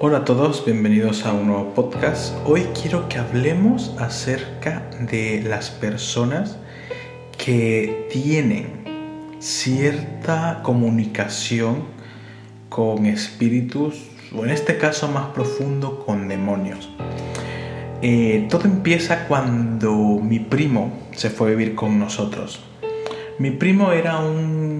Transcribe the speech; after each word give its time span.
Hola 0.00 0.18
a 0.18 0.24
todos, 0.24 0.64
bienvenidos 0.64 1.26
a 1.26 1.32
un 1.32 1.48
nuevo 1.48 1.74
podcast. 1.74 2.32
Hoy 2.46 2.68
quiero 2.80 3.08
que 3.08 3.18
hablemos 3.18 3.96
acerca 3.98 4.88
de 5.00 5.42
las 5.42 5.70
personas 5.70 6.56
que 7.36 8.06
tienen 8.08 8.84
cierta 9.40 10.60
comunicación 10.62 11.82
con 12.68 13.06
espíritus, 13.06 14.08
o 14.32 14.44
en 14.44 14.50
este 14.50 14.78
caso 14.78 15.08
más 15.08 15.30
profundo, 15.34 16.04
con 16.06 16.28
demonios. 16.28 16.88
Eh, 18.00 18.46
todo 18.48 18.66
empieza 18.66 19.26
cuando 19.26 19.92
mi 20.22 20.38
primo 20.38 20.92
se 21.10 21.28
fue 21.28 21.48
a 21.48 21.50
vivir 21.50 21.74
con 21.74 21.98
nosotros. 21.98 22.60
Mi 23.40 23.50
primo 23.50 23.90
era 23.90 24.20
un 24.20 24.77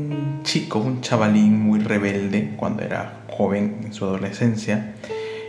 chico, 0.48 0.78
un 0.78 1.02
chavalín 1.02 1.60
muy 1.60 1.78
rebelde 1.78 2.54
cuando 2.56 2.82
era 2.82 3.20
joven 3.28 3.82
en 3.84 3.92
su 3.92 4.06
adolescencia 4.06 4.94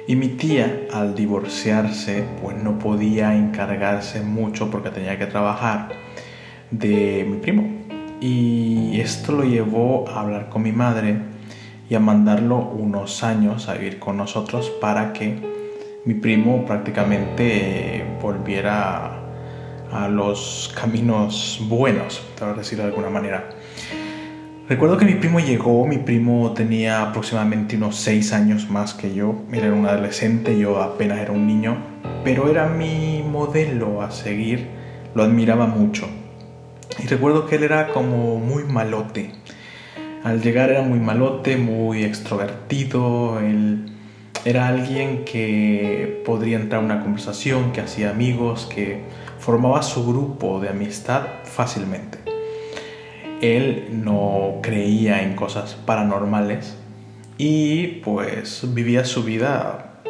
y 0.10 0.18
mi 0.18 0.28
tía 0.28 0.88
al 0.92 1.16
divorciarse 1.16 2.26
pues 2.42 2.62
no 2.62 2.78
podía 2.80 3.34
encargarse 3.34 4.20
mucho 4.20 4.70
porque 4.70 4.90
tenía 4.90 5.18
que 5.18 5.26
trabajar 5.26 5.88
de 6.70 7.26
mi 7.26 7.38
primo 7.38 7.64
y 8.20 9.00
esto 9.00 9.32
lo 9.32 9.46
llevó 9.46 10.06
a 10.10 10.20
hablar 10.20 10.50
con 10.50 10.64
mi 10.64 10.74
madre 10.74 11.18
y 11.90 11.96
a 11.96 12.02
mandarlo 12.02 12.58
unos 12.58 13.24
años 13.24 13.70
a 13.70 13.76
vivir 13.76 14.00
con 14.00 14.18
nosotros 14.18 14.70
para 14.82 15.14
que 15.14 15.40
mi 16.04 16.16
primo 16.16 16.66
prácticamente 16.66 18.04
volviera 18.22 19.18
a 19.94 20.10
los 20.10 20.74
caminos 20.76 21.58
buenos, 21.70 22.22
por 22.38 22.58
decirlo 22.58 22.84
de 22.84 22.90
alguna 22.90 23.10
manera. 23.10 23.50
Recuerdo 24.70 24.98
que 24.98 25.06
mi 25.06 25.16
primo 25.16 25.40
llegó, 25.40 25.88
mi 25.88 25.98
primo 25.98 26.54
tenía 26.54 27.02
aproximadamente 27.02 27.76
unos 27.76 27.96
6 27.96 28.34
años 28.34 28.70
más 28.70 28.94
que 28.94 29.16
yo, 29.16 29.34
era 29.52 29.74
un 29.74 29.88
adolescente, 29.88 30.60
yo 30.60 30.80
apenas 30.80 31.18
era 31.18 31.32
un 31.32 31.48
niño, 31.48 31.78
pero 32.24 32.48
era 32.48 32.68
mi 32.68 33.24
modelo 33.28 34.04
a 34.04 34.12
seguir, 34.12 34.68
lo 35.16 35.24
admiraba 35.24 35.66
mucho. 35.66 36.08
Y 37.04 37.08
recuerdo 37.08 37.48
que 37.48 37.56
él 37.56 37.64
era 37.64 37.88
como 37.88 38.38
muy 38.38 38.64
malote. 38.64 39.32
Al 40.24 40.40
llegar 40.40 40.70
era 40.70 40.84
muy 40.84 41.00
malote, 41.00 41.58
muy 41.58 42.04
extrovertido, 42.04 43.40
él 43.40 43.92
era 44.46 44.68
alguien 44.68 45.26
que 45.26 46.22
podría 46.28 46.58
entrar 46.58 46.84
a 46.84 46.86
una 46.86 47.02
conversación, 47.02 47.72
que 47.72 47.82
hacía 47.82 48.12
amigos, 48.12 48.70
que 48.72 49.02
formaba 49.40 49.82
su 49.82 50.06
grupo 50.06 50.60
de 50.60 50.70
amistad 50.70 51.24
fácilmente. 51.44 52.29
Él 53.42 54.02
no 54.04 54.60
creía 54.62 55.24
en 55.24 55.34
cosas 55.36 55.74
paranormales 55.86 56.76
y 57.38 57.88
pues 58.04 58.74
vivía 58.74 59.06
su 59.06 59.24
vida 59.24 60.02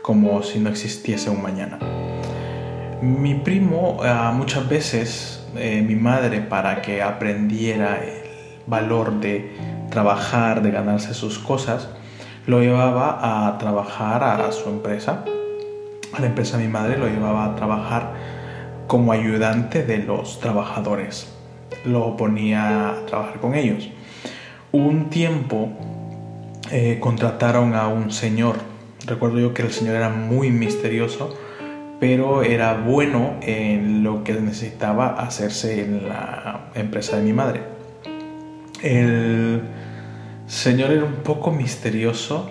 como 0.00 0.42
si 0.42 0.58
no 0.58 0.70
existiese 0.70 1.28
un 1.28 1.42
mañana. 1.42 1.78
Mi 3.02 3.34
primo 3.34 3.98
ah, 4.02 4.32
muchas 4.34 4.66
veces, 4.70 5.46
eh, 5.56 5.82
mi 5.86 5.96
madre 5.96 6.40
para 6.40 6.80
que 6.80 7.02
aprendiera 7.02 8.02
el 8.02 8.22
valor 8.66 9.20
de 9.20 9.54
trabajar, 9.90 10.62
de 10.62 10.70
ganarse 10.70 11.12
sus 11.12 11.38
cosas, 11.38 11.90
lo 12.46 12.60
llevaba 12.60 13.48
a 13.48 13.58
trabajar 13.58 14.24
a 14.24 14.50
su 14.50 14.70
empresa. 14.70 15.26
A 16.14 16.20
la 16.20 16.26
empresa 16.26 16.56
de 16.56 16.64
mi 16.64 16.72
madre 16.72 16.96
lo 16.96 17.06
llevaba 17.06 17.44
a 17.44 17.54
trabajar 17.54 18.14
como 18.86 19.12
ayudante 19.12 19.84
de 19.84 19.98
los 19.98 20.40
trabajadores 20.40 21.32
lo 21.84 22.16
ponía 22.16 22.90
a 22.90 23.06
trabajar 23.06 23.40
con 23.40 23.54
ellos. 23.54 23.88
Un 24.72 25.10
tiempo 25.10 25.70
eh, 26.70 26.98
contrataron 27.00 27.74
a 27.74 27.88
un 27.88 28.10
señor. 28.10 28.56
Recuerdo 29.06 29.38
yo 29.38 29.52
que 29.52 29.62
el 29.62 29.72
señor 29.72 29.96
era 29.96 30.08
muy 30.08 30.50
misterioso, 30.50 31.36
pero 32.00 32.42
era 32.42 32.74
bueno 32.74 33.34
en 33.42 34.02
lo 34.02 34.24
que 34.24 34.32
necesitaba 34.34 35.08
hacerse 35.20 35.82
en 35.82 36.08
la 36.08 36.70
empresa 36.74 37.16
de 37.16 37.22
mi 37.22 37.32
madre. 37.32 37.60
El 38.82 39.62
señor 40.46 40.90
era 40.90 41.04
un 41.04 41.22
poco 41.22 41.50
misterioso 41.50 42.50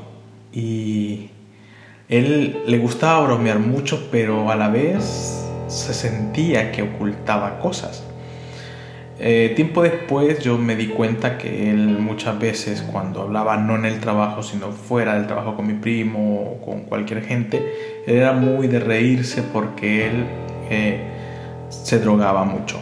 y 0.53 1.29
él 2.07 2.63
le 2.67 2.77
gustaba 2.77 3.25
bromear 3.25 3.59
mucho, 3.59 4.09
pero 4.11 4.51
a 4.51 4.55
la 4.55 4.69
vez 4.69 5.47
se 5.67 5.93
sentía 5.93 6.71
que 6.71 6.83
ocultaba 6.83 7.59
cosas. 7.59 8.03
Eh, 9.23 9.53
tiempo 9.55 9.83
después 9.83 10.39
yo 10.39 10.57
me 10.57 10.75
di 10.75 10.87
cuenta 10.87 11.37
que 11.37 11.69
él 11.69 11.99
muchas 11.99 12.39
veces 12.39 12.81
cuando 12.81 13.21
hablaba 13.21 13.55
no 13.55 13.75
en 13.75 13.85
el 13.85 13.99
trabajo 13.99 14.41
sino 14.41 14.71
fuera 14.71 15.13
del 15.13 15.27
trabajo 15.27 15.55
con 15.55 15.67
mi 15.67 15.75
primo 15.75 16.41
o 16.41 16.65
con 16.65 16.85
cualquier 16.85 17.23
gente, 17.23 18.01
era 18.07 18.33
muy 18.33 18.67
de 18.67 18.79
reírse 18.79 19.43
porque 19.43 20.07
él 20.07 20.25
eh, 20.71 21.03
se 21.69 21.99
drogaba 21.99 22.45
mucho. 22.45 22.79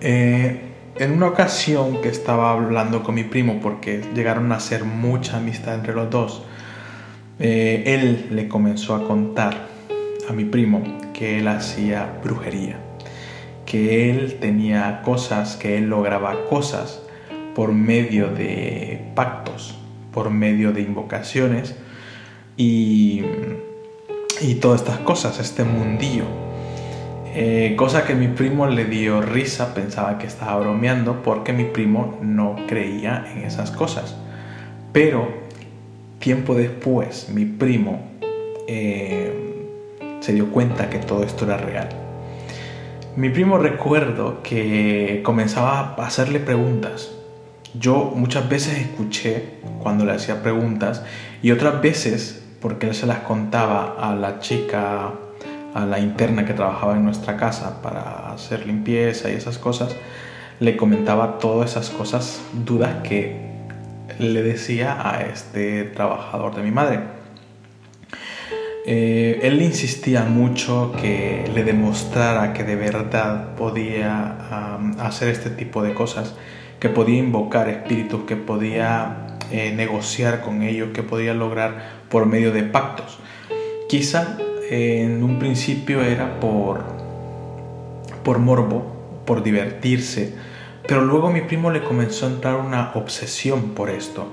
Eh, 0.00 0.62
en 0.96 1.12
una 1.12 1.28
ocasión 1.28 2.02
que 2.02 2.08
estaba 2.08 2.50
hablando 2.50 3.04
con 3.04 3.14
mi 3.14 3.22
primo 3.22 3.60
porque 3.62 4.02
llegaron 4.16 4.50
a 4.50 4.56
hacer 4.56 4.82
mucha 4.82 5.36
amistad 5.36 5.76
entre 5.76 5.94
los 5.94 6.10
dos, 6.10 6.42
él 7.38 8.26
le 8.32 8.48
comenzó 8.48 8.96
a 8.96 9.06
contar 9.06 9.68
a 10.28 10.32
mi 10.32 10.44
primo 10.44 10.82
que 11.14 11.38
él 11.38 11.46
hacía 11.46 12.18
brujería 12.22 12.89
que 13.70 14.10
él 14.10 14.38
tenía 14.40 15.00
cosas, 15.02 15.54
que 15.54 15.78
él 15.78 15.88
lograba 15.88 16.46
cosas 16.48 17.00
por 17.54 17.72
medio 17.72 18.26
de 18.26 19.12
pactos, 19.14 19.78
por 20.12 20.28
medio 20.28 20.72
de 20.72 20.80
invocaciones 20.80 21.76
y, 22.56 23.22
y 24.40 24.54
todas 24.56 24.80
estas 24.80 24.98
cosas, 24.98 25.38
este 25.38 25.62
mundillo. 25.62 26.24
Eh, 27.32 27.74
cosa 27.76 28.04
que 28.04 28.16
mi 28.16 28.26
primo 28.26 28.66
le 28.66 28.86
dio 28.86 29.22
risa, 29.22 29.72
pensaba 29.72 30.18
que 30.18 30.26
estaba 30.26 30.58
bromeando 30.58 31.22
porque 31.22 31.52
mi 31.52 31.62
primo 31.62 32.18
no 32.20 32.56
creía 32.66 33.24
en 33.32 33.44
esas 33.44 33.70
cosas. 33.70 34.16
Pero 34.92 35.28
tiempo 36.18 36.56
después 36.56 37.28
mi 37.28 37.44
primo 37.44 38.00
eh, 38.66 39.68
se 40.18 40.32
dio 40.32 40.50
cuenta 40.50 40.90
que 40.90 40.98
todo 40.98 41.22
esto 41.22 41.44
era 41.44 41.56
real 41.56 41.99
mi 43.16 43.28
primo 43.28 43.58
recuerdo 43.58 44.42
que 44.42 45.20
comenzaba 45.24 45.94
a 45.98 46.06
hacerle 46.06 46.38
preguntas. 46.38 47.10
Yo 47.74 48.12
muchas 48.14 48.48
veces 48.48 48.78
escuché 48.78 49.60
cuando 49.82 50.04
le 50.04 50.12
hacía 50.12 50.42
preguntas 50.42 51.02
y 51.42 51.50
otras 51.50 51.80
veces, 51.82 52.42
porque 52.60 52.88
él 52.88 52.94
se 52.94 53.06
las 53.06 53.20
contaba 53.20 53.96
a 53.98 54.14
la 54.14 54.38
chica, 54.38 55.12
a 55.74 55.86
la 55.86 55.98
interna 55.98 56.44
que 56.44 56.54
trabajaba 56.54 56.96
en 56.96 57.04
nuestra 57.04 57.36
casa 57.36 57.82
para 57.82 58.32
hacer 58.32 58.66
limpieza 58.66 59.30
y 59.30 59.34
esas 59.34 59.58
cosas, 59.58 59.96
le 60.60 60.76
comentaba 60.76 61.38
todas 61.38 61.70
esas 61.72 61.90
cosas, 61.90 62.40
dudas 62.64 63.02
que 63.02 63.50
le 64.18 64.42
decía 64.42 64.98
a 65.02 65.22
este 65.22 65.84
trabajador 65.84 66.54
de 66.54 66.62
mi 66.62 66.70
madre. 66.70 67.19
Eh, 68.92 69.46
él 69.46 69.62
insistía 69.62 70.24
mucho 70.24 70.92
que 71.00 71.48
le 71.54 71.62
demostrara 71.62 72.52
que 72.52 72.64
de 72.64 72.74
verdad 72.74 73.54
podía 73.54 74.74
hacer 74.98 75.28
este 75.28 75.48
tipo 75.48 75.84
de 75.84 75.94
cosas, 75.94 76.34
que 76.80 76.88
podía 76.88 77.18
invocar 77.18 77.68
espíritus, 77.68 78.24
que 78.24 78.34
podía 78.34 79.36
eh, 79.52 79.72
negociar 79.76 80.40
con 80.40 80.62
ellos, 80.64 80.88
que 80.92 81.04
podía 81.04 81.34
lograr 81.34 82.00
por 82.08 82.26
medio 82.26 82.50
de 82.50 82.64
pactos. 82.64 83.20
Quizá 83.88 84.38
en 84.68 85.22
un 85.22 85.38
principio 85.38 86.02
era 86.02 86.40
por, 86.40 86.82
por 88.24 88.40
morbo, 88.40 89.22
por 89.24 89.44
divertirse, 89.44 90.34
pero 90.88 91.02
luego 91.02 91.30
mi 91.30 91.42
primo 91.42 91.70
le 91.70 91.84
comenzó 91.84 92.26
a 92.26 92.30
entrar 92.30 92.56
una 92.56 92.90
obsesión 92.96 93.70
por 93.70 93.88
esto 93.88 94.26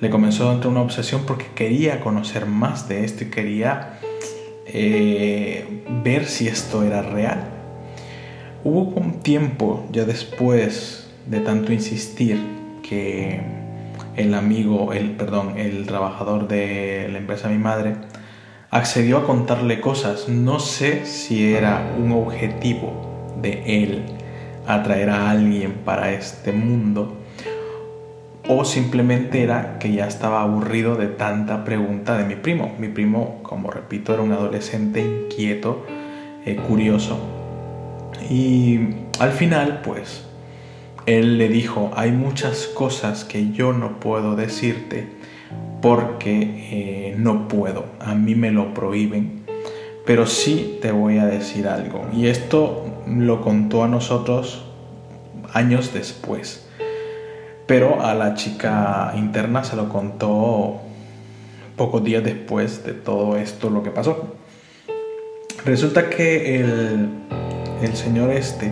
le 0.00 0.10
comenzó 0.10 0.50
a 0.50 0.54
entrar 0.54 0.70
una 0.70 0.82
obsesión 0.82 1.22
porque 1.26 1.46
quería 1.54 2.00
conocer 2.00 2.46
más 2.46 2.88
de 2.88 3.04
esto 3.04 3.24
y 3.24 3.30
quería 3.30 4.00
eh, 4.66 5.84
ver 6.02 6.26
si 6.26 6.48
esto 6.48 6.82
era 6.82 7.02
real. 7.02 7.44
Hubo 8.64 9.00
un 9.00 9.20
tiempo 9.20 9.86
ya 9.92 10.04
después 10.04 11.10
de 11.26 11.40
tanto 11.40 11.72
insistir 11.72 12.38
que 12.82 13.40
el 14.16 14.34
amigo, 14.34 14.92
el 14.92 15.12
perdón, 15.12 15.58
el 15.58 15.86
trabajador 15.86 16.48
de 16.48 17.08
la 17.10 17.18
empresa 17.18 17.48
mi 17.48 17.58
madre 17.58 17.96
accedió 18.70 19.18
a 19.18 19.26
contarle 19.26 19.80
cosas. 19.80 20.28
No 20.28 20.58
sé 20.58 21.06
si 21.06 21.52
era 21.54 21.94
un 21.98 22.12
objetivo 22.12 23.34
de 23.40 23.82
él 23.82 24.02
atraer 24.66 25.10
a 25.10 25.30
alguien 25.30 25.72
para 25.84 26.12
este 26.12 26.52
mundo 26.52 27.23
o 28.48 28.64
simplemente 28.64 29.42
era 29.42 29.78
que 29.78 29.92
ya 29.92 30.06
estaba 30.06 30.42
aburrido 30.42 30.96
de 30.96 31.06
tanta 31.06 31.64
pregunta 31.64 32.18
de 32.18 32.24
mi 32.24 32.36
primo. 32.36 32.74
Mi 32.78 32.88
primo, 32.88 33.40
como 33.42 33.70
repito, 33.70 34.12
era 34.12 34.22
un 34.22 34.32
adolescente 34.32 35.00
inquieto, 35.00 35.86
eh, 36.44 36.56
curioso. 36.56 37.18
Y 38.28 38.80
al 39.18 39.32
final, 39.32 39.80
pues, 39.82 40.24
él 41.06 41.38
le 41.38 41.48
dijo, 41.48 41.90
hay 41.96 42.12
muchas 42.12 42.66
cosas 42.66 43.24
que 43.24 43.52
yo 43.52 43.72
no 43.72 44.00
puedo 44.00 44.36
decirte 44.36 45.08
porque 45.80 47.10
eh, 47.12 47.14
no 47.18 47.46
puedo, 47.46 47.84
a 48.00 48.14
mí 48.14 48.34
me 48.34 48.50
lo 48.50 48.72
prohíben. 48.72 49.44
Pero 50.06 50.26
sí 50.26 50.78
te 50.80 50.92
voy 50.92 51.18
a 51.18 51.26
decir 51.26 51.66
algo, 51.66 52.06
y 52.12 52.26
esto 52.26 52.86
lo 53.06 53.40
contó 53.40 53.84
a 53.84 53.88
nosotros 53.88 54.64
años 55.52 55.92
después. 55.94 56.63
Pero 57.66 58.02
a 58.02 58.14
la 58.14 58.34
chica 58.34 59.12
interna 59.16 59.64
se 59.64 59.76
lo 59.76 59.88
contó 59.88 60.80
pocos 61.76 62.04
días 62.04 62.22
después 62.22 62.84
de 62.84 62.92
todo 62.92 63.36
esto 63.36 63.70
lo 63.70 63.82
que 63.82 63.90
pasó. 63.90 64.34
Resulta 65.64 66.10
que 66.10 66.60
el, 66.60 67.08
el 67.82 67.96
señor 67.96 68.30
este 68.30 68.70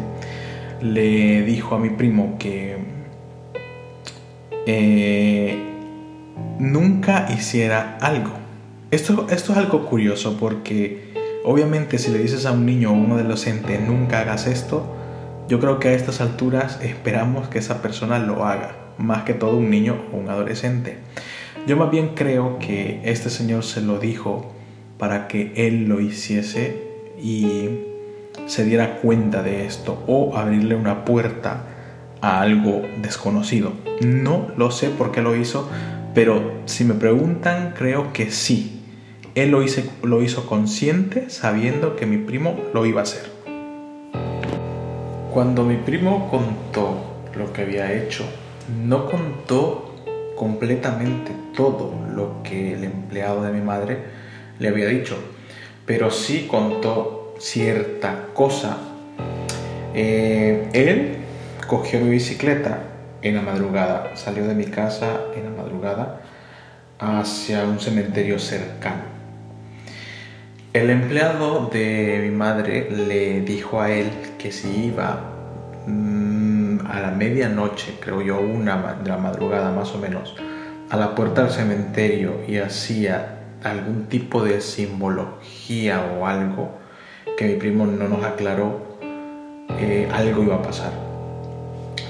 le 0.83 1.43
dijo 1.43 1.75
a 1.75 1.79
mi 1.79 1.91
primo 1.91 2.37
que 2.39 2.77
eh, 4.67 5.57
nunca 6.59 7.29
hiciera 7.33 7.97
algo. 8.01 8.33
Esto, 8.91 9.27
esto 9.31 9.53
es 9.53 9.59
algo 9.59 9.87
curioso 9.87 10.37
porque 10.39 11.13
obviamente 11.45 11.99
si 11.99 12.11
le 12.11 12.19
dices 12.19 12.47
a 12.47 12.53
un 12.53 12.67
niño 12.67 12.91
o 12.91 12.95
a 12.95 12.99
un 12.99 13.13
adolescente 13.13 13.79
nunca 13.79 14.21
hagas 14.21 14.47
esto, 14.47 14.85
yo 15.49 15.61
creo 15.61 15.79
que 15.79 15.89
a 15.89 15.93
estas 15.93 16.21
alturas 16.21 16.79
esperamos 16.83 17.49
que 17.49 17.59
esa 17.59 17.83
persona 17.83 18.19
lo 18.19 18.45
haga, 18.45 18.77
más 19.03 19.25
que 19.25 19.35
todo 19.35 19.57
un 19.57 19.71
niño 19.71 19.97
o 20.13 20.17
un 20.17 20.29
adolescente. 20.29 20.99
Yo 21.67 21.77
más 21.77 21.91
bien 21.91 22.13
creo 22.15 22.59
que 22.59 23.01
este 23.05 23.31
señor 23.31 23.65
se 23.65 23.83
lo 23.83 23.99
dijo 23.99 24.53
para 24.99 25.29
que 25.29 25.53
él 25.57 25.89
lo 25.89 26.01
hiciese 26.01 26.77
y 27.21 27.69
se 28.47 28.65
diera 28.65 28.99
cuenta 29.01 29.43
de 29.43 29.67
esto 29.67 30.03
o 30.07 30.37
abrirle 30.37 30.75
una 30.75 31.05
puerta 31.05 31.65
a 32.21 32.41
algo 32.41 32.83
desconocido. 33.03 33.73
No 34.01 34.49
lo 34.57 34.71
sé 34.71 34.89
por 34.89 35.13
qué 35.13 35.23
lo 35.23 35.37
hizo, 35.37 35.69
pero 36.15 36.43
si 36.67 36.85
me 36.85 36.95
preguntan, 36.95 37.75
creo 37.77 38.13
que 38.13 38.31
sí. 38.31 38.81
Él 39.35 39.51
lo, 39.51 39.63
hizo, 39.63 39.83
lo 40.03 40.23
hizo 40.23 40.47
consciente 40.47 41.31
sabiendo 41.31 41.97
que 41.97 42.07
mi 42.07 42.19
primo 42.19 42.59
lo 42.75 42.85
iba 42.87 43.01
a 43.01 43.05
hacer. 43.05 43.31
Cuando 45.33 45.65
mi 45.65 45.77
primo 45.77 46.29
contó 46.31 47.13
lo 47.35 47.53
que 47.53 47.63
había 47.63 47.93
hecho, 47.93 48.25
no 48.85 49.07
contó 49.07 49.95
completamente 50.37 51.33
todo 51.55 51.95
lo 52.15 52.43
que 52.43 52.75
el 52.75 52.85
empleado 52.85 53.43
de 53.43 53.53
mi 53.53 53.61
madre 53.61 53.99
le 54.59 54.69
había 54.69 54.87
dicho, 54.87 55.17
pero 55.87 56.11
sí 56.11 56.47
contó 56.51 57.35
cierta 57.39 58.29
cosa. 58.35 58.79
Eh, 59.95 60.69
él 60.73 61.17
cogió 61.67 62.01
mi 62.01 62.11
bicicleta 62.11 62.79
en 63.23 63.37
la 63.37 63.43
madrugada, 63.43 64.17
salió 64.17 64.47
de 64.47 64.55
mi 64.55 64.65
casa 64.65 65.21
en 65.37 65.45
la 65.45 65.51
madrugada 65.51 66.23
hacia 66.99 67.65
un 67.65 67.79
cementerio 67.81 68.39
cercano. 68.39 69.13
El 70.73 70.89
empleado 70.89 71.67
de 71.67 72.21
mi 72.23 72.31
madre 72.31 72.91
le 72.91 73.43
dijo 73.43 73.81
a 73.81 73.91
él 73.91 74.11
que 74.39 74.51
si 74.53 74.87
iba 74.87 75.21
mm, 75.87 76.22
a 76.89 77.01
la 77.01 77.11
medianoche, 77.11 77.99
creo 78.01 78.23
yo, 78.23 78.41
una 78.41 78.95
de 79.03 79.09
la 79.09 79.19
madrugada 79.19 79.71
más 79.73 79.95
o 79.95 79.99
menos, 79.99 80.35
a 80.91 80.97
la 80.97 81.15
puerta 81.15 81.43
del 81.43 81.53
cementerio 81.53 82.41
y 82.47 82.59
hacía 82.59 83.41
algún 83.63 84.07
tipo 84.07 84.43
de 84.43 84.61
simbología 84.61 86.05
o 86.19 86.27
algo 86.27 86.79
que 87.37 87.47
mi 87.47 87.55
primo 87.55 87.87
no 87.87 88.09
nos 88.09 88.25
aclaró, 88.25 88.99
eh, 89.79 90.09
algo 90.13 90.43
iba 90.43 90.57
a 90.57 90.63
pasar. 90.63 90.93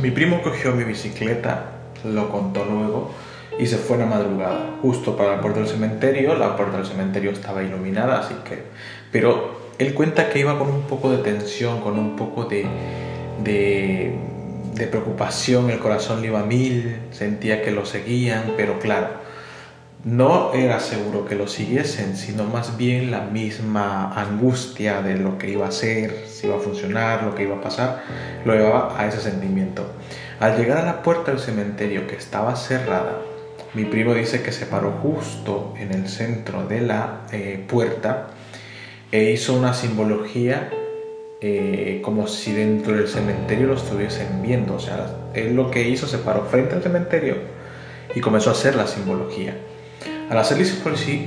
Mi 0.01 0.11
primo 0.11 0.43
cogió 0.43 0.73
mi 0.73 0.85
bicicleta, 0.85 1.65
lo 2.05 2.31
contó 2.31 2.65
luego, 2.65 3.13
y 3.59 3.67
se 3.67 3.77
fue 3.77 3.97
a 3.97 4.01
la 4.01 4.07
madrugada, 4.07 4.71
justo 4.81 5.17
para 5.17 5.37
la 5.37 5.41
puerta 5.41 5.61
del 5.61 5.69
cementerio. 5.69 6.35
La 6.35 6.57
puerta 6.57 6.79
del 6.79 6.87
cementerio 6.87 7.31
estaba 7.31 7.63
iluminada, 7.63 8.21
así 8.21 8.35
que... 8.45 8.63
Pero 9.11 9.61
él 9.79 9.95
cuenta 9.95 10.31
que 10.31 10.39
iba 10.39 10.59
con 10.59 10.69
un 10.69 10.83
poco 10.83 11.11
de 11.11 11.19
tensión, 11.19 11.81
con 11.81 11.99
un 11.99 12.17
poco 12.17 12.45
de, 12.45 12.67
de 14.73 14.87
preocupación, 14.87 15.71
el 15.71 15.79
corazón 15.79 16.21
le 16.23 16.29
iba 16.29 16.41
a 16.41 16.45
mil, 16.45 16.97
sentía 17.11 17.63
que 17.63 17.71
lo 17.71 17.85
seguían, 17.85 18.55
pero 18.57 18.79
claro, 18.79 19.09
no 20.05 20.53
era 20.55 20.81
seguro 20.81 21.27
que 21.27 21.37
lo 21.37 21.47
siguiesen, 21.47 22.17
sino 22.17 22.45
más 22.45 22.77
bien 22.77 23.11
la 23.11 23.21
misma 23.21 24.13
angustia 24.21 25.03
de 25.03 25.17
lo 25.17 25.39
que 25.39 25.51
iba 25.51 25.69
a 25.69 25.73
ser, 25.73 26.25
si 26.27 26.47
iba 26.47 26.57
a 26.57 26.61
funcionar, 26.61 27.23
lo 27.23 27.35
que 27.35 27.45
iba 27.45 27.57
a 27.57 27.61
pasar, 27.61 28.03
lo 28.45 28.55
llevaba 28.55 29.01
a 29.01 29.07
ese 29.07 29.21
sentimiento. 29.21 29.87
Al 30.41 30.57
llegar 30.57 30.79
a 30.79 30.85
la 30.85 31.03
puerta 31.03 31.31
del 31.31 31.41
cementerio 31.41 32.07
que 32.07 32.17
estaba 32.17 32.57
cerrada, 32.57 33.19
mi 33.75 33.85
primo 33.85 34.13
dice 34.15 34.43
que 34.43 34.53
se 34.53 34.67
paró 34.67 34.91
justo 35.03 35.75
en 35.79 35.93
el 35.93 36.09
centro 36.09 36.67
de 36.67 36.81
la 36.81 37.21
eh, 37.31 37.65
puerta 37.69 38.29
e 39.13 39.31
hizo 39.31 39.55
una 39.55 39.73
simbología 39.73 40.71
eh, 41.45 42.01
como 42.03 42.29
si 42.29 42.53
dentro 42.53 42.95
del 42.95 43.09
cementerio 43.09 43.67
lo 43.67 43.75
estuviesen 43.75 44.41
viendo. 44.43 44.75
O 44.75 44.79
sea, 44.79 45.13
él 45.35 45.57
lo 45.57 45.73
que 45.73 45.89
hizo 45.89 46.07
se 46.07 46.19
paró 46.19 46.45
frente 46.45 46.77
al 46.77 46.83
cementerio 46.85 47.35
y 48.15 48.21
comenzó 48.21 48.51
a 48.51 48.53
hacer 48.53 48.77
la 48.77 48.87
simbología. 48.87 49.57
Al 50.31 50.39
hacer 50.39 50.65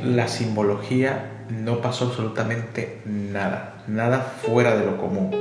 la 0.06 0.30
simbología 0.30 1.32
no 1.50 1.82
pasó 1.82 2.06
absolutamente 2.06 3.02
nada, 3.06 3.84
nada 3.88 4.22
fuera 4.42 4.78
de 4.78 4.86
lo 4.86 4.98
común. 4.98 5.36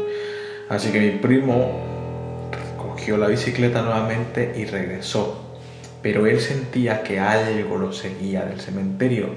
Así 0.68 0.90
que 0.90 0.98
mi 0.98 1.10
primo 1.18 2.50
cogió 2.76 3.16
la 3.16 3.28
bicicleta 3.28 3.80
nuevamente 3.82 4.54
y 4.56 4.64
regresó. 4.64 5.40
Pero 6.02 6.26
él 6.26 6.40
sentía 6.40 7.04
que 7.04 7.20
algo 7.20 7.78
lo 7.78 7.92
seguía 7.92 8.44
del 8.44 8.60
cementerio. 8.60 9.28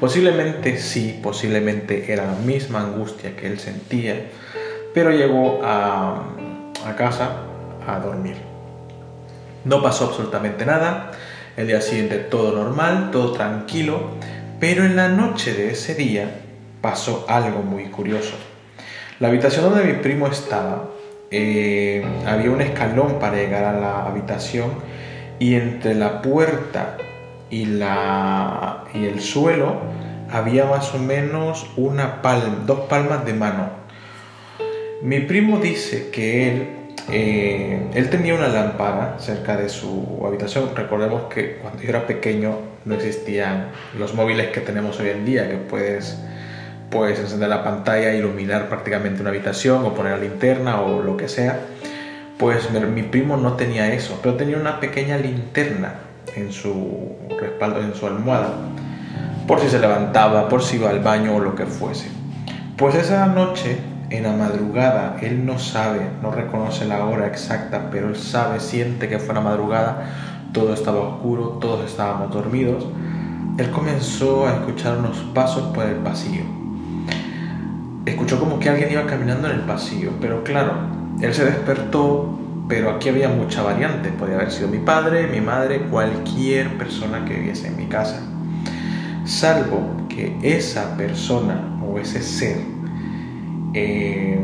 Posiblemente 0.00 0.78
sí, 0.78 1.20
posiblemente 1.22 2.10
era 2.10 2.24
la 2.24 2.38
misma 2.38 2.80
angustia 2.80 3.36
que 3.36 3.46
él 3.46 3.58
sentía, 3.60 4.26
pero 4.94 5.10
llegó 5.10 5.60
a, 5.62 6.22
casa 6.96 7.30
a 7.86 7.98
dormir. 7.98 8.36
No 9.64 9.82
pasó 9.82 10.06
absolutamente 10.06 10.64
nada 10.64 11.12
el 11.56 11.66
día 11.66 11.80
siguiente 11.80 12.18
todo 12.18 12.52
normal, 12.52 13.10
todo 13.10 13.32
tranquilo, 13.32 14.12
pero 14.60 14.84
en 14.84 14.96
la 14.96 15.08
noche 15.08 15.54
de 15.54 15.70
ese 15.70 15.94
día 15.94 16.40
pasó 16.80 17.26
algo 17.28 17.62
muy 17.62 17.86
curioso. 17.86 18.36
La 19.20 19.28
habitación 19.28 19.64
donde 19.64 19.84
mi 19.84 19.94
primo 19.94 20.28
estaba, 20.28 20.84
eh, 21.30 22.04
había 22.26 22.50
un 22.50 22.60
escalón 22.60 23.18
para 23.18 23.36
llegar 23.36 23.64
a 23.64 23.78
la 23.78 24.06
habitación 24.06 24.70
y 25.38 25.54
entre 25.54 25.94
la 25.94 26.22
puerta 26.22 26.96
y, 27.50 27.64
la, 27.66 28.84
y 28.94 29.06
el 29.06 29.20
suelo 29.20 29.76
había 30.30 30.66
más 30.66 30.94
o 30.94 30.98
menos 30.98 31.66
una 31.76 32.22
palma, 32.22 32.62
dos 32.66 32.80
palmas 32.80 33.24
de 33.24 33.34
mano. 33.34 33.70
Mi 35.02 35.20
primo 35.20 35.58
dice 35.58 36.10
que 36.10 36.48
él 36.48 36.78
eh, 37.10 37.88
él 37.94 38.10
tenía 38.10 38.34
una 38.34 38.48
lámpara 38.48 39.16
cerca 39.18 39.56
de 39.56 39.68
su 39.68 40.22
habitación. 40.26 40.70
Recordemos 40.74 41.22
que 41.32 41.56
cuando 41.56 41.82
yo 41.82 41.88
era 41.88 42.06
pequeño 42.06 42.56
no 42.84 42.94
existían 42.94 43.68
los 43.98 44.14
móviles 44.14 44.48
que 44.48 44.60
tenemos 44.60 45.00
hoy 45.00 45.08
en 45.10 45.24
día, 45.24 45.48
que 45.48 45.56
puedes, 45.56 46.18
puedes 46.90 47.18
encender 47.18 47.48
la 47.48 47.64
pantalla, 47.64 48.12
iluminar 48.12 48.68
prácticamente 48.68 49.22
una 49.22 49.30
habitación 49.30 49.86
o 49.86 49.94
poner 49.94 50.12
la 50.12 50.18
linterna 50.18 50.82
o 50.82 51.02
lo 51.02 51.16
que 51.16 51.28
sea. 51.28 51.60
Pues 52.36 52.70
mi 52.70 53.02
primo 53.02 53.36
no 53.36 53.54
tenía 53.54 53.92
eso, 53.92 54.20
pero 54.22 54.36
tenía 54.36 54.58
una 54.58 54.78
pequeña 54.78 55.16
linterna 55.16 55.94
en 56.36 56.52
su 56.52 57.16
respaldo, 57.40 57.80
en 57.80 57.94
su 57.94 58.06
almohada, 58.06 58.52
por 59.46 59.60
si 59.60 59.68
se 59.70 59.80
levantaba, 59.80 60.48
por 60.48 60.62
si 60.62 60.76
iba 60.76 60.90
al 60.90 61.00
baño 61.00 61.36
o 61.36 61.40
lo 61.40 61.54
que 61.54 61.64
fuese. 61.64 62.06
Pues 62.76 62.94
esa 62.94 63.26
noche 63.26 63.78
en 64.10 64.22
la 64.22 64.32
madrugada, 64.32 65.18
él 65.20 65.44
no 65.44 65.58
sabe, 65.58 66.00
no 66.22 66.30
reconoce 66.30 66.86
la 66.86 67.04
hora 67.04 67.26
exacta, 67.26 67.88
pero 67.90 68.08
él 68.08 68.16
sabe, 68.16 68.58
siente 68.58 69.08
que 69.08 69.18
fue 69.18 69.34
la 69.34 69.40
madrugada, 69.40 70.10
todo 70.52 70.72
estaba 70.72 71.00
oscuro, 71.00 71.58
todos 71.60 71.84
estábamos 71.84 72.32
dormidos. 72.32 72.86
Él 73.58 73.70
comenzó 73.70 74.46
a 74.46 74.54
escuchar 74.54 74.98
unos 74.98 75.18
pasos 75.34 75.74
por 75.74 75.84
el 75.84 75.96
pasillo. 75.96 76.44
Escuchó 78.06 78.40
como 78.40 78.58
que 78.58 78.70
alguien 78.70 78.90
iba 78.90 79.06
caminando 79.06 79.50
en 79.50 79.56
el 79.56 79.62
pasillo, 79.62 80.12
pero 80.20 80.42
claro, 80.42 80.72
él 81.20 81.34
se 81.34 81.44
despertó, 81.44 82.38
pero 82.66 82.90
aquí 82.90 83.10
había 83.10 83.28
mucha 83.28 83.62
variante. 83.62 84.10
Podía 84.10 84.36
haber 84.36 84.50
sido 84.50 84.68
mi 84.68 84.78
padre, 84.78 85.26
mi 85.26 85.42
madre, 85.42 85.82
cualquier 85.90 86.78
persona 86.78 87.24
que 87.26 87.34
viviese 87.34 87.66
en 87.68 87.76
mi 87.76 87.86
casa. 87.86 88.20
Salvo 89.26 89.82
que 90.08 90.38
esa 90.42 90.96
persona 90.96 91.78
o 91.86 91.98
ese 91.98 92.22
ser 92.22 92.77
eh, 93.74 94.38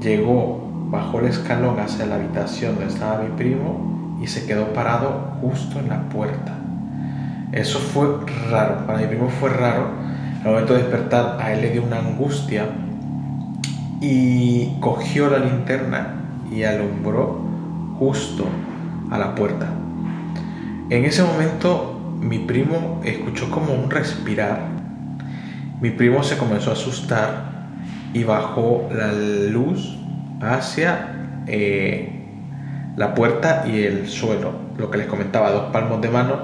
llegó, 0.00 0.60
bajó 0.90 1.20
el 1.20 1.26
escalón 1.26 1.78
hacia 1.80 2.06
la 2.06 2.16
habitación 2.16 2.76
donde 2.76 2.92
estaba 2.92 3.22
mi 3.22 3.30
primo 3.36 4.18
y 4.22 4.26
se 4.26 4.46
quedó 4.46 4.72
parado 4.72 5.32
justo 5.40 5.78
en 5.78 5.88
la 5.88 6.08
puerta. 6.08 6.54
Eso 7.52 7.78
fue 7.78 8.06
raro, 8.50 8.86
para 8.86 8.98
mi 9.00 9.06
primo 9.06 9.28
fue 9.28 9.50
raro. 9.50 9.86
Al 10.44 10.50
momento 10.52 10.74
de 10.74 10.82
despertar 10.82 11.38
a 11.40 11.52
él 11.52 11.62
le 11.62 11.70
dio 11.70 11.82
una 11.82 11.98
angustia 11.98 12.66
y 14.00 14.76
cogió 14.80 15.28
la 15.28 15.38
linterna 15.38 16.14
y 16.52 16.62
alumbró 16.62 17.40
justo 17.98 18.44
a 19.10 19.18
la 19.18 19.34
puerta. 19.34 19.66
En 20.90 21.04
ese 21.04 21.22
momento 21.22 21.98
mi 22.20 22.38
primo 22.38 23.00
escuchó 23.04 23.50
como 23.50 23.72
un 23.72 23.90
respirar. 23.90 24.60
Mi 25.80 25.90
primo 25.90 26.22
se 26.22 26.36
comenzó 26.36 26.70
a 26.70 26.74
asustar 26.74 27.57
y 28.12 28.24
bajó 28.24 28.88
la 28.92 29.12
luz 29.12 29.96
hacia 30.40 31.44
eh, 31.46 32.18
la 32.96 33.14
puerta 33.14 33.64
y 33.66 33.82
el 33.82 34.08
suelo. 34.08 34.52
Lo 34.76 34.90
que 34.90 34.98
les 34.98 35.06
comentaba, 35.06 35.50
dos 35.50 35.72
palmos 35.72 36.00
de 36.00 36.08
mano, 36.08 36.36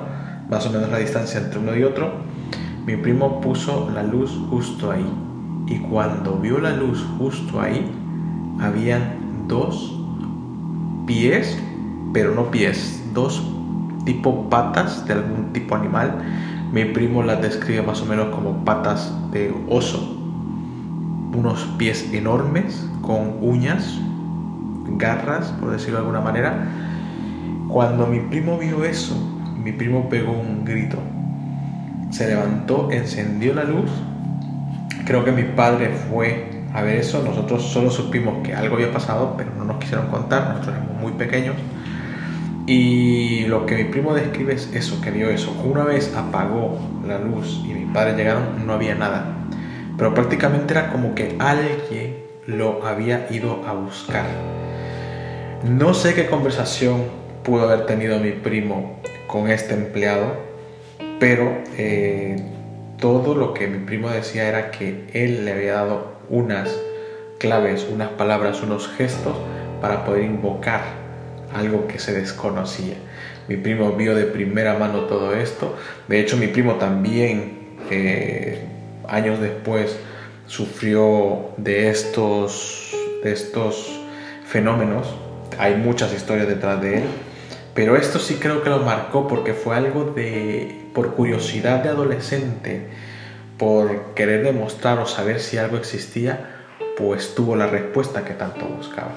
más 0.48 0.66
o 0.66 0.70
menos 0.70 0.90
la 0.90 0.98
distancia 0.98 1.40
entre 1.40 1.58
uno 1.58 1.76
y 1.76 1.84
otro. 1.84 2.12
Mi 2.86 2.96
primo 2.96 3.40
puso 3.40 3.90
la 3.94 4.02
luz 4.02 4.30
justo 4.50 4.90
ahí. 4.90 5.06
Y 5.66 5.78
cuando 5.78 6.38
vio 6.38 6.58
la 6.58 6.72
luz 6.72 7.04
justo 7.18 7.60
ahí, 7.60 7.90
habían 8.60 9.46
dos 9.48 9.98
pies, 11.06 11.58
pero 12.12 12.34
no 12.34 12.50
pies, 12.50 13.02
dos 13.14 13.42
tipo 14.04 14.50
patas 14.50 15.06
de 15.06 15.14
algún 15.14 15.52
tipo 15.52 15.74
animal. 15.74 16.18
Mi 16.72 16.84
primo 16.84 17.22
las 17.22 17.40
describe 17.40 17.82
más 17.82 18.02
o 18.02 18.06
menos 18.06 18.34
como 18.34 18.64
patas 18.64 19.12
de 19.30 19.54
oso. 19.68 20.13
Unos 21.34 21.64
pies 21.78 22.10
enormes 22.12 22.88
con 23.02 23.38
uñas, 23.40 23.98
garras, 24.96 25.48
por 25.60 25.70
decirlo 25.70 25.94
de 25.98 26.06
alguna 26.06 26.20
manera. 26.20 26.68
Cuando 27.68 28.06
mi 28.06 28.20
primo 28.20 28.58
vio 28.58 28.84
eso, 28.84 29.16
mi 29.56 29.72
primo 29.72 30.08
pegó 30.08 30.32
un 30.32 30.64
grito. 30.64 30.98
Se 32.10 32.28
levantó, 32.28 32.90
encendió 32.92 33.54
la 33.54 33.64
luz. 33.64 33.90
Creo 35.04 35.24
que 35.24 35.32
mi 35.32 35.42
padre 35.42 35.90
fue 36.08 36.62
a 36.72 36.82
ver 36.82 36.98
eso. 36.98 37.22
Nosotros 37.24 37.62
solo 37.62 37.90
supimos 37.90 38.46
que 38.46 38.54
algo 38.54 38.76
había 38.76 38.92
pasado, 38.92 39.34
pero 39.36 39.50
no 39.58 39.64
nos 39.64 39.78
quisieron 39.78 40.06
contar. 40.08 40.48
Nosotros 40.50 40.76
éramos 40.76 41.00
muy 41.00 41.12
pequeños. 41.12 41.56
Y 42.66 43.46
lo 43.46 43.66
que 43.66 43.76
mi 43.76 43.84
primo 43.84 44.14
describe 44.14 44.54
es 44.54 44.72
eso, 44.72 45.00
que 45.00 45.10
vio 45.10 45.28
eso. 45.28 45.54
Una 45.64 45.84
vez 45.84 46.14
apagó 46.16 46.78
la 47.06 47.18
luz 47.18 47.62
y 47.68 47.74
mis 47.74 47.92
padres 47.92 48.16
llegaron, 48.16 48.66
no 48.66 48.72
había 48.72 48.94
nada. 48.94 49.43
Pero 49.96 50.14
prácticamente 50.14 50.74
era 50.74 50.90
como 50.90 51.14
que 51.14 51.36
alguien 51.38 52.24
lo 52.46 52.84
había 52.86 53.26
ido 53.30 53.64
a 53.66 53.72
buscar. 53.72 54.26
No 55.64 55.94
sé 55.94 56.14
qué 56.14 56.26
conversación 56.26 57.04
pudo 57.42 57.62
haber 57.62 57.86
tenido 57.86 58.18
mi 58.18 58.32
primo 58.32 59.00
con 59.26 59.48
este 59.48 59.74
empleado, 59.74 60.34
pero 61.20 61.58
eh, 61.76 62.36
todo 62.98 63.34
lo 63.34 63.54
que 63.54 63.66
mi 63.66 63.78
primo 63.78 64.10
decía 64.10 64.48
era 64.48 64.70
que 64.70 65.04
él 65.12 65.44
le 65.44 65.52
había 65.52 65.74
dado 65.74 66.14
unas 66.28 66.68
claves, 67.38 67.86
unas 67.90 68.10
palabras, 68.10 68.62
unos 68.62 68.88
gestos 68.88 69.36
para 69.80 70.04
poder 70.04 70.24
invocar 70.24 70.82
algo 71.54 71.86
que 71.86 71.98
se 71.98 72.12
desconocía. 72.12 72.94
Mi 73.48 73.56
primo 73.56 73.92
vio 73.92 74.14
de 74.14 74.24
primera 74.24 74.78
mano 74.78 75.00
todo 75.00 75.34
esto. 75.34 75.76
De 76.08 76.20
hecho, 76.20 76.36
mi 76.36 76.46
primo 76.46 76.74
también, 76.74 77.76
eh, 77.90 78.66
años 79.08 79.40
después, 79.40 79.96
sufrió 80.46 81.50
de 81.56 81.90
estos, 81.90 82.94
de 83.22 83.32
estos 83.32 84.00
fenómenos. 84.46 85.14
Hay 85.58 85.76
muchas 85.76 86.12
historias 86.12 86.48
detrás 86.48 86.80
de 86.80 86.98
él. 86.98 87.04
Pero 87.74 87.96
esto 87.96 88.20
sí 88.20 88.36
creo 88.36 88.62
que 88.62 88.70
lo 88.70 88.78
marcó 88.80 89.26
porque 89.26 89.52
fue 89.52 89.74
algo 89.74 90.04
de, 90.04 90.88
por 90.94 91.14
curiosidad 91.14 91.82
de 91.82 91.88
adolescente, 91.88 92.86
por 93.58 94.14
querer 94.14 94.44
demostrar 94.44 95.00
o 95.00 95.06
saber 95.06 95.40
si 95.40 95.58
algo 95.58 95.76
existía, 95.76 96.50
pues 96.96 97.34
tuvo 97.34 97.56
la 97.56 97.66
respuesta 97.66 98.24
que 98.24 98.34
tanto 98.34 98.66
buscaba. 98.66 99.10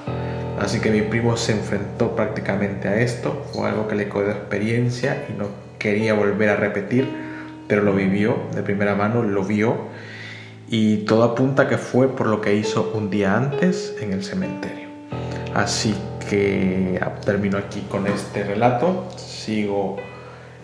Así 0.58 0.80
que 0.80 0.90
mi 0.90 1.02
primo 1.02 1.36
se 1.36 1.52
enfrentó 1.52 2.16
prácticamente 2.16 2.88
a 2.88 3.00
esto, 3.00 3.46
fue 3.52 3.68
algo 3.68 3.86
que 3.86 3.94
le 3.94 4.08
cogió 4.08 4.30
experiencia 4.30 5.24
y 5.28 5.38
no 5.38 5.46
quería 5.78 6.14
volver 6.14 6.48
a 6.48 6.56
repetir, 6.56 7.27
pero 7.68 7.82
lo 7.82 7.94
vivió 7.94 8.36
de 8.54 8.62
primera 8.62 8.94
mano, 8.94 9.22
lo 9.22 9.44
vio 9.44 9.76
y 10.68 10.98
todo 10.98 11.22
apunta 11.22 11.68
que 11.68 11.78
fue 11.78 12.08
por 12.08 12.26
lo 12.26 12.40
que 12.40 12.54
hizo 12.54 12.92
un 12.94 13.10
día 13.10 13.36
antes 13.36 13.94
en 14.00 14.12
el 14.12 14.24
cementerio. 14.24 14.88
Así 15.54 15.94
que 16.28 17.00
termino 17.24 17.58
aquí 17.58 17.82
con 17.88 18.06
este 18.06 18.44
relato, 18.44 19.08
sigo 19.16 19.96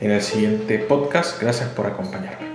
en 0.00 0.10
el 0.10 0.22
siguiente 0.22 0.78
podcast, 0.78 1.40
gracias 1.40 1.68
por 1.70 1.86
acompañarme. 1.86 2.53